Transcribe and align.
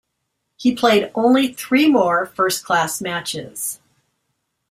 He 0.57 0.73
played 0.73 1.11
only 1.13 1.53
three 1.53 1.87
more 1.87 2.25
first-class 2.25 3.01
matches. 3.01 3.79